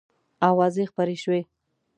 [0.49, 1.41] آوازې خپرې شوې.